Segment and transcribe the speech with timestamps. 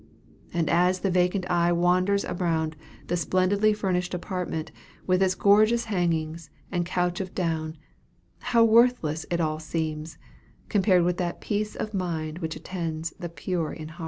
[0.51, 4.71] And as the vacant eye wanders around the splendidly furnished apartment,
[5.05, 7.77] with its gorgeous hangings and couch of down,
[8.39, 10.17] how worthless it all seems,
[10.69, 13.99] compared with that peace of mind which attends "the pure in heart!"